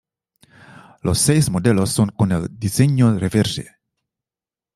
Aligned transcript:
Los 1.03 1.19
seis 1.19 1.51
modelos 1.51 1.91
son 1.91 2.09
con 2.09 2.31
el 2.31 2.47
diseño 2.57 3.19
"reverse". 3.19 3.69